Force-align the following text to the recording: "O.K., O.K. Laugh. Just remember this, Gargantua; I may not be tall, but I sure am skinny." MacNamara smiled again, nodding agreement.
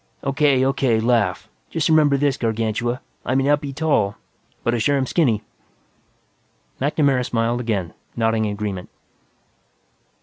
"O.K., 0.23 0.65
O.K. 0.65 0.99
Laugh. 0.99 1.47
Just 1.69 1.87
remember 1.87 2.17
this, 2.17 2.35
Gargantua; 2.35 3.01
I 3.23 3.35
may 3.35 3.43
not 3.43 3.61
be 3.61 3.71
tall, 3.71 4.15
but 4.63 4.73
I 4.73 4.79
sure 4.79 4.97
am 4.97 5.05
skinny." 5.05 5.43
MacNamara 6.81 7.23
smiled 7.23 7.59
again, 7.59 7.93
nodding 8.15 8.47
agreement. 8.47 8.89